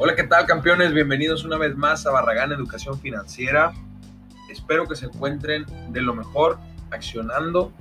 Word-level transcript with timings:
Hola, 0.00 0.14
¿qué 0.14 0.22
tal 0.22 0.46
campeones? 0.46 0.94
Bienvenidos 0.94 1.42
una 1.44 1.58
vez 1.58 1.76
más 1.76 2.06
a 2.06 2.12
Barragán 2.12 2.52
Educación 2.52 3.00
Financiera. 3.00 3.72
Espero 4.48 4.86
que 4.86 4.94
se 4.94 5.06
encuentren 5.06 5.66
de 5.88 6.00
lo 6.00 6.14
mejor, 6.14 6.60
accionando, 6.92 7.72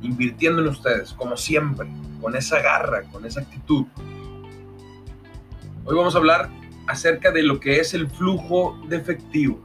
invirtiendo 0.00 0.62
en 0.62 0.68
ustedes, 0.68 1.12
como 1.12 1.36
siempre, 1.36 1.88
con 2.20 2.36
esa 2.36 2.60
garra, 2.62 3.02
con 3.10 3.26
esa 3.26 3.40
actitud. 3.40 3.84
Hoy 5.84 5.96
vamos 5.96 6.14
a 6.14 6.18
hablar 6.18 6.50
acerca 6.86 7.32
de 7.32 7.42
lo 7.42 7.58
que 7.58 7.80
es 7.80 7.94
el 7.94 8.08
flujo 8.08 8.80
de 8.86 8.98
efectivo. 8.98 9.60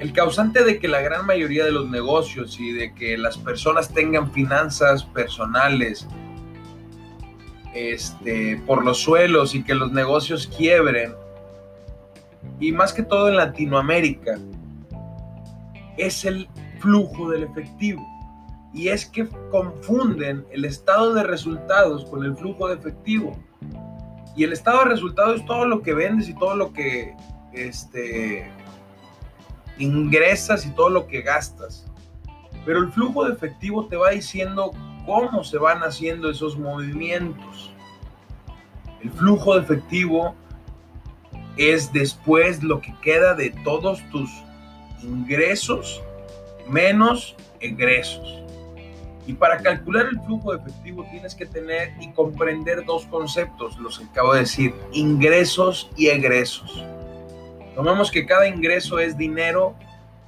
El 0.00 0.12
causante 0.12 0.64
de 0.64 0.80
que 0.80 0.88
la 0.88 1.00
gran 1.00 1.24
mayoría 1.24 1.64
de 1.64 1.70
los 1.70 1.88
negocios 1.88 2.58
y 2.58 2.72
de 2.72 2.92
que 2.94 3.16
las 3.16 3.38
personas 3.38 3.94
tengan 3.94 4.32
finanzas 4.32 5.04
personales 5.04 6.08
este, 7.78 8.60
por 8.66 8.84
los 8.84 8.98
suelos 8.98 9.54
y 9.54 9.62
que 9.62 9.74
los 9.74 9.92
negocios 9.92 10.46
quiebren, 10.56 11.14
y 12.60 12.72
más 12.72 12.92
que 12.92 13.02
todo 13.02 13.28
en 13.28 13.36
Latinoamérica, 13.36 14.38
es 15.96 16.24
el 16.24 16.48
flujo 16.80 17.30
del 17.30 17.44
efectivo. 17.44 18.06
Y 18.72 18.88
es 18.88 19.06
que 19.06 19.26
confunden 19.50 20.44
el 20.50 20.64
estado 20.64 21.14
de 21.14 21.22
resultados 21.22 22.04
con 22.06 22.24
el 22.24 22.36
flujo 22.36 22.68
de 22.68 22.74
efectivo. 22.74 23.36
Y 24.36 24.44
el 24.44 24.52
estado 24.52 24.80
de 24.80 24.90
resultados 24.90 25.40
es 25.40 25.46
todo 25.46 25.66
lo 25.66 25.82
que 25.82 25.94
vendes 25.94 26.28
y 26.28 26.34
todo 26.34 26.54
lo 26.54 26.72
que 26.72 27.14
este, 27.52 28.50
ingresas 29.78 30.66
y 30.66 30.70
todo 30.70 30.90
lo 30.90 31.06
que 31.06 31.22
gastas. 31.22 31.86
Pero 32.64 32.80
el 32.80 32.92
flujo 32.92 33.24
de 33.24 33.34
efectivo 33.34 33.86
te 33.86 33.96
va 33.96 34.10
diciendo 34.10 34.72
cómo 35.08 35.42
se 35.42 35.56
van 35.56 35.78
haciendo 35.78 36.28
esos 36.28 36.58
movimientos. 36.58 37.70
El 39.02 39.10
flujo 39.10 39.54
de 39.54 39.62
efectivo 39.62 40.34
es 41.56 41.90
después 41.94 42.62
lo 42.62 42.82
que 42.82 42.94
queda 43.00 43.34
de 43.34 43.48
todos 43.64 44.02
tus 44.10 44.30
ingresos 45.02 46.02
menos 46.68 47.34
egresos. 47.58 48.42
Y 49.26 49.32
para 49.32 49.56
calcular 49.62 50.08
el 50.12 50.20
flujo 50.20 50.52
de 50.52 50.58
efectivo 50.58 51.06
tienes 51.10 51.34
que 51.34 51.46
tener 51.46 51.94
y 52.00 52.12
comprender 52.12 52.84
dos 52.84 53.06
conceptos, 53.06 53.78
los 53.78 53.98
que 53.98 54.04
acabo 54.04 54.34
de 54.34 54.40
decir, 54.40 54.74
ingresos 54.92 55.90
y 55.96 56.08
egresos. 56.08 56.84
Tomamos 57.74 58.10
que 58.10 58.26
cada 58.26 58.46
ingreso 58.46 58.98
es 58.98 59.16
dinero 59.16 59.74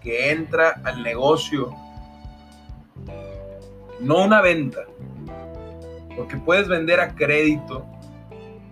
que 0.00 0.30
entra 0.30 0.80
al 0.84 1.02
negocio 1.02 1.76
no 4.00 4.24
una 4.24 4.40
venta. 4.40 4.80
Porque 6.16 6.36
puedes 6.36 6.68
vender 6.68 7.00
a 7.00 7.14
crédito 7.14 7.86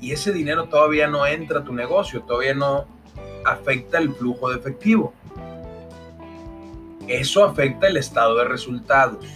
y 0.01 0.13
ese 0.13 0.33
dinero 0.33 0.69
todavía 0.69 1.09
no 1.09 1.27
entra 1.27 1.61
a 1.61 1.65
tu 1.65 1.73
negocio, 1.73 2.23
todavía 2.23 2.55
no 2.55 2.87
afecta 3.45 3.99
el 3.99 4.13
flujo 4.13 4.51
de 4.51 4.59
efectivo. 4.59 5.15
Eso 7.07 7.45
afecta 7.45 7.87
el 7.89 7.97
estado 7.97 8.37
de 8.37 8.45
resultados. 8.45 9.27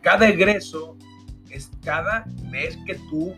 Cada 0.00 0.28
egreso 0.28 0.96
es 1.50 1.70
cada 1.84 2.24
vez 2.50 2.78
que 2.86 2.94
tú 2.94 3.34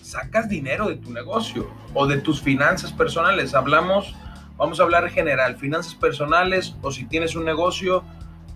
sacas 0.00 0.48
dinero 0.48 0.88
de 0.88 0.96
tu 0.96 1.12
negocio 1.12 1.70
o 1.94 2.06
de 2.06 2.18
tus 2.18 2.40
finanzas 2.40 2.92
personales. 2.92 3.54
Hablamos, 3.54 4.14
vamos 4.56 4.80
a 4.80 4.82
hablar 4.82 5.08
general, 5.10 5.56
finanzas 5.56 5.94
personales 5.94 6.74
o 6.82 6.90
si 6.90 7.04
tienes 7.04 7.36
un 7.36 7.44
negocio, 7.44 8.04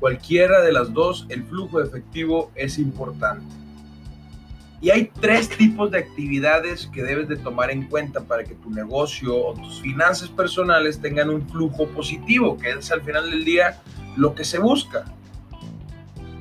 Cualquiera 0.01 0.63
de 0.63 0.73
las 0.73 0.93
dos, 0.93 1.27
el 1.29 1.45
flujo 1.45 1.81
efectivo 1.81 2.51
es 2.55 2.79
importante. 2.79 3.47
Y 4.81 4.91
hay 4.91 5.11
tres 5.21 5.49
tipos 5.49 5.91
de 5.91 5.99
actividades 5.99 6.87
que 6.87 7.03
debes 7.03 7.29
de 7.29 7.37
tomar 7.37 7.71
en 7.71 7.89
cuenta 7.89 8.21
para 8.21 8.45
que 8.45 8.55
tu 8.55 8.71
negocio 8.71 9.35
o 9.35 9.55
tus 9.55 9.81
finanzas 9.81 10.29
personales 10.29 11.01
tengan 11.01 11.31
un 11.31 11.49
flujo 11.49 11.89
positivo, 11.89 12.59
que 12.59 12.71
es 12.71 12.93
al 12.93 13.03
final 13.03 13.31
del 13.31 13.45
día 13.45 13.81
lo 14.17 14.35
que 14.35 14.45
se 14.45 14.59
busca. 14.59 15.05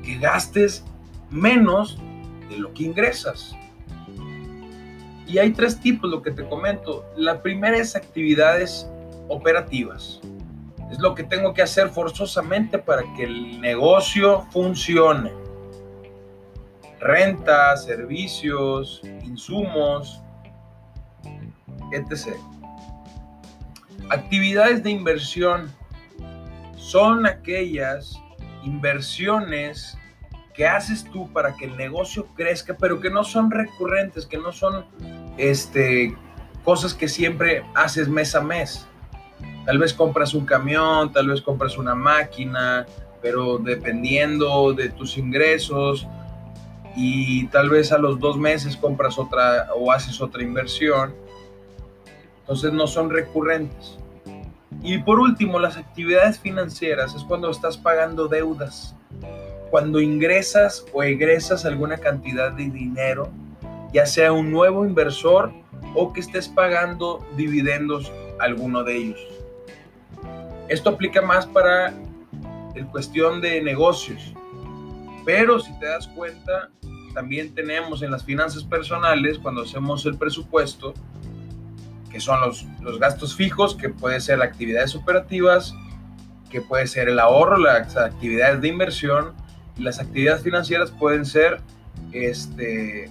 Que 0.02 0.18
gastes 0.18 0.84
menos 1.30 1.98
de 2.50 2.58
lo 2.58 2.74
que 2.74 2.84
ingresas. 2.84 3.56
Y 5.26 5.38
hay 5.38 5.52
tres 5.52 5.80
tipos, 5.80 6.08
lo 6.08 6.22
que 6.22 6.30
te 6.30 6.46
comento. 6.46 7.04
La 7.16 7.42
primera 7.42 7.78
es 7.78 7.96
actividades 7.96 8.86
operativas. 9.28 10.20
Es 10.90 10.98
lo 10.98 11.14
que 11.14 11.24
tengo 11.24 11.52
que 11.52 11.62
hacer 11.62 11.88
forzosamente 11.88 12.78
para 12.78 13.02
que 13.14 13.24
el 13.24 13.60
negocio 13.60 14.46
funcione. 14.50 15.32
Renta, 17.00 17.76
servicios, 17.76 19.00
insumos, 19.24 20.22
etc. 21.92 22.36
Actividades 24.10 24.82
de 24.82 24.90
inversión 24.90 25.72
son 26.76 27.26
aquellas 27.26 28.20
inversiones 28.64 29.98
que 30.54 30.66
haces 30.66 31.04
tú 31.04 31.30
para 31.32 31.54
que 31.54 31.66
el 31.66 31.76
negocio 31.76 32.26
crezca, 32.34 32.76
pero 32.78 33.00
que 33.00 33.10
no 33.10 33.24
son 33.24 33.50
recurrentes, 33.50 34.24
que 34.24 34.38
no 34.38 34.52
son 34.52 34.86
este, 35.36 36.16
cosas 36.64 36.94
que 36.94 37.08
siempre 37.08 37.64
haces 37.74 38.08
mes 38.08 38.34
a 38.34 38.40
mes. 38.40 38.86
Tal 39.66 39.78
vez 39.78 39.92
compras 39.92 40.32
un 40.32 40.46
camión, 40.46 41.12
tal 41.12 41.28
vez 41.28 41.42
compras 41.42 41.76
una 41.76 41.96
máquina, 41.96 42.86
pero 43.20 43.58
dependiendo 43.58 44.72
de 44.72 44.90
tus 44.90 45.18
ingresos 45.18 46.06
y 46.94 47.48
tal 47.48 47.68
vez 47.68 47.90
a 47.90 47.98
los 47.98 48.20
dos 48.20 48.38
meses 48.38 48.76
compras 48.76 49.18
otra 49.18 49.68
o 49.74 49.90
haces 49.90 50.20
otra 50.20 50.44
inversión. 50.44 51.12
Entonces 52.40 52.72
no 52.72 52.86
son 52.86 53.10
recurrentes. 53.10 53.98
Y 54.82 54.98
por 54.98 55.18
último, 55.18 55.58
las 55.58 55.76
actividades 55.76 56.38
financieras 56.38 57.16
es 57.16 57.24
cuando 57.24 57.50
estás 57.50 57.76
pagando 57.76 58.28
deudas. 58.28 58.94
Cuando 59.70 60.00
ingresas 60.00 60.84
o 60.92 61.02
egresas 61.02 61.64
alguna 61.64 61.98
cantidad 61.98 62.52
de 62.52 62.70
dinero, 62.70 63.30
ya 63.92 64.06
sea 64.06 64.32
un 64.32 64.52
nuevo 64.52 64.86
inversor 64.86 65.52
o 65.96 66.12
que 66.12 66.20
estés 66.20 66.46
pagando 66.48 67.26
dividendos 67.36 68.12
a 68.38 68.44
alguno 68.44 68.84
de 68.84 68.96
ellos. 68.96 69.20
Esto 70.68 70.90
aplica 70.90 71.22
más 71.22 71.46
para 71.46 71.94
el 72.74 72.86
cuestión 72.86 73.40
de 73.40 73.62
negocios. 73.62 74.34
Pero 75.24 75.60
si 75.60 75.76
te 75.78 75.86
das 75.86 76.08
cuenta, 76.08 76.70
también 77.14 77.54
tenemos 77.54 78.02
en 78.02 78.10
las 78.10 78.24
finanzas 78.24 78.64
personales, 78.64 79.38
cuando 79.38 79.62
hacemos 79.62 80.04
el 80.06 80.16
presupuesto, 80.16 80.92
que 82.10 82.20
son 82.20 82.40
los, 82.40 82.66
los 82.80 82.98
gastos 82.98 83.34
fijos, 83.34 83.74
que 83.74 83.88
puede 83.90 84.20
ser 84.20 84.42
actividades 84.42 84.94
operativas, 84.94 85.74
que 86.50 86.60
puede 86.60 86.86
ser 86.86 87.08
el 87.08 87.18
ahorro, 87.18 87.58
las 87.58 87.96
actividades 87.96 88.60
de 88.60 88.68
inversión, 88.68 89.34
las 89.78 90.00
actividades 90.00 90.42
financieras 90.42 90.90
pueden 90.90 91.26
ser 91.26 91.60
este, 92.12 93.10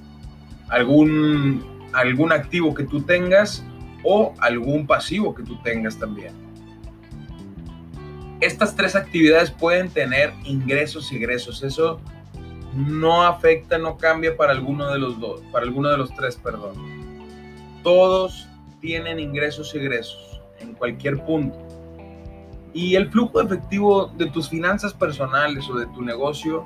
algún, 0.70 1.88
algún 1.94 2.32
activo 2.32 2.74
que 2.74 2.84
tú 2.84 3.02
tengas 3.02 3.64
o 4.04 4.34
algún 4.40 4.88
pasivo 4.88 5.34
que 5.34 5.44
tú 5.44 5.62
tengas 5.62 5.98
también 5.98 6.45
estas 8.56 8.74
tres 8.74 8.96
actividades 8.96 9.52
pueden 9.52 9.90
tener 9.90 10.32
ingresos 10.46 11.12
y 11.12 11.18
egresos. 11.18 11.62
Eso 11.62 12.00
no 12.74 13.24
afecta, 13.24 13.78
no 13.78 13.98
cambia 13.98 14.38
para 14.38 14.54
alguno 14.54 14.90
de 14.94 14.98
los 14.98 15.20
dos, 15.20 15.42
para 15.52 15.66
alguno 15.66 15.90
de 15.90 15.98
los 15.98 16.16
tres, 16.16 16.38
perdón. 16.38 16.74
Todos 17.84 18.48
tienen 18.80 19.20
ingresos 19.20 19.76
y 19.76 19.80
egresos 19.80 20.40
en 20.62 20.74
cualquier 20.74 21.22
punto. 21.26 21.58
Y 22.74 22.96
el 22.96 23.10
flujo 23.12 23.42
efectivo 23.42 24.08
de 24.18 24.28
tus 24.28 24.50
finanzas 24.50 24.94
personales 24.94 25.70
o 25.70 25.78
de 25.78 25.88
tu 25.88 26.02
negocio 26.02 26.64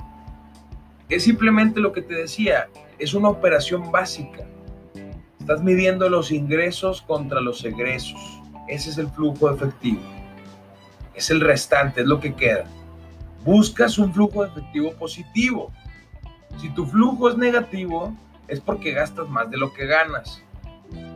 es 1.09 1.23
simplemente 1.23 1.79
lo 1.79 1.91
que 1.91 2.03
te 2.03 2.13
decía, 2.13 2.67
es 2.99 3.15
una 3.15 3.29
operación 3.29 3.91
básica. 3.91 4.45
Estás 5.39 5.63
midiendo 5.63 6.07
los 6.07 6.31
ingresos 6.31 7.01
contra 7.01 7.41
los 7.41 7.65
egresos. 7.65 8.19
Ese 8.67 8.91
es 8.91 8.99
el 8.99 9.09
flujo 9.09 9.49
efectivo 9.49 10.18
es 11.19 11.29
el 11.29 11.41
restante, 11.41 12.01
es 12.01 12.07
lo 12.07 12.19
que 12.19 12.33
queda. 12.33 12.65
Buscas 13.43 13.97
un 13.97 14.13
flujo 14.13 14.45
efectivo 14.45 14.93
positivo. 14.93 15.71
Si 16.59 16.69
tu 16.69 16.85
flujo 16.85 17.29
es 17.29 17.37
negativo, 17.37 18.15
es 18.47 18.59
porque 18.61 18.91
gastas 18.91 19.27
más 19.27 19.49
de 19.51 19.57
lo 19.57 19.73
que 19.73 19.85
ganas. 19.85 20.41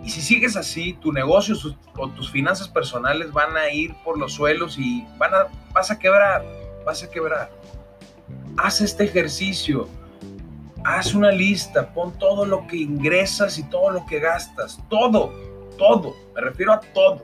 Y 0.04 0.10
si 0.10 0.22
sigues 0.22 0.58
así, 0.58 0.94
tu 0.94 1.14
negocio 1.14 1.56
o 1.98 2.10
tus 2.10 2.30
finanzas 2.30 2.68
personales 2.68 3.32
van 3.32 3.56
a 3.56 3.70
ir 3.70 3.96
por 4.04 4.18
los 4.20 4.34
suelos 4.34 4.78
y 4.78 5.06
van 5.18 5.34
a, 5.34 5.48
vas 5.74 5.90
a 5.90 5.98
quebrar, 5.98 6.46
vas 6.86 7.02
a 7.02 7.10
quebrar. 7.10 7.50
Haz 8.58 8.82
este 8.82 9.06
ejercicio, 9.06 9.88
haz 10.84 11.16
una 11.16 11.32
lista, 11.32 11.94
pon 11.94 12.12
todo 12.20 12.46
lo 12.46 12.68
que 12.68 12.76
ingresas 12.76 13.58
y 13.58 13.64
todo 13.64 13.90
lo 13.90 14.06
que 14.06 14.20
gastas, 14.20 14.80
todo, 14.90 15.34
todo, 15.78 16.14
me 16.36 16.42
refiero 16.42 16.74
a 16.74 16.80
todo 16.80 17.24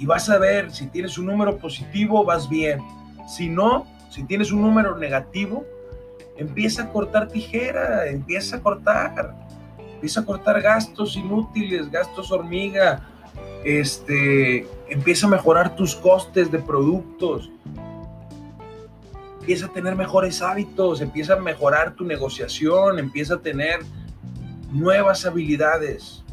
y 0.00 0.06
vas 0.06 0.30
a 0.30 0.38
ver 0.38 0.72
si 0.72 0.86
tienes 0.86 1.18
un 1.18 1.26
número 1.26 1.58
positivo, 1.58 2.24
vas 2.24 2.48
bien. 2.48 2.80
Si 3.28 3.50
no, 3.50 3.86
si 4.08 4.24
tienes 4.24 4.50
un 4.50 4.62
número 4.62 4.96
negativo, 4.96 5.66
empieza 6.38 6.84
a 6.84 6.88
cortar 6.90 7.28
tijera, 7.28 8.06
empieza 8.06 8.56
a 8.56 8.60
cortar. 8.62 9.34
Empieza 9.92 10.20
a 10.20 10.24
cortar 10.24 10.62
gastos 10.62 11.16
inútiles, 11.16 11.90
gastos 11.90 12.32
hormiga. 12.32 13.06
Este, 13.62 14.66
empieza 14.88 15.26
a 15.26 15.30
mejorar 15.30 15.76
tus 15.76 15.94
costes 15.94 16.50
de 16.50 16.60
productos. 16.60 17.50
Empieza 19.40 19.66
a 19.66 19.68
tener 19.68 19.96
mejores 19.96 20.40
hábitos, 20.40 21.02
empieza 21.02 21.34
a 21.34 21.36
mejorar 21.36 21.94
tu 21.94 22.04
negociación, 22.04 22.98
empieza 22.98 23.34
a 23.34 23.38
tener 23.40 23.80
nuevas 24.72 25.26
habilidades. 25.26 26.24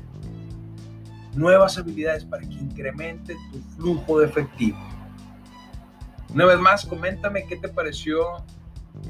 Nuevas 1.37 1.77
habilidades 1.77 2.25
para 2.25 2.41
que 2.41 2.55
incremente 2.55 3.35
tu 3.51 3.59
flujo 3.75 4.19
de 4.19 4.25
efectivo. 4.25 4.77
Una 6.33 6.45
vez 6.45 6.59
más, 6.59 6.83
coméntame 6.83 7.45
qué 7.45 7.57
te 7.57 7.69
pareció 7.69 8.43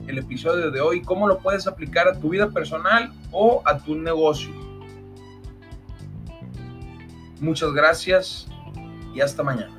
el 0.07 0.17
episodio 0.17 0.69
de 0.69 0.81
hoy, 0.81 1.01
cómo 1.01 1.25
lo 1.25 1.39
puedes 1.39 1.67
aplicar 1.67 2.07
a 2.07 2.19
tu 2.19 2.29
vida 2.29 2.49
personal 2.49 3.13
o 3.31 3.61
a 3.63 3.77
tu 3.77 3.95
negocio. 3.95 4.53
Muchas 7.39 7.71
gracias 7.71 8.47
y 9.15 9.21
hasta 9.21 9.41
mañana. 9.41 9.76